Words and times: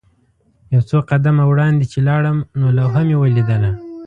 یو 0.73 0.81
څو 0.89 0.97
قدمه 1.09 1.43
وړاندې 1.47 1.85
چې 1.91 1.99
لاړم 2.07 2.37
نو 2.59 2.67
لوحه 2.77 3.01
مې 3.07 3.15
ولیدله. 3.19 3.71